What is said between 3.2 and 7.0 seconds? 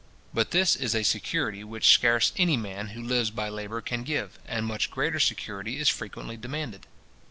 by labour can give; and much greater security is frequently demanded.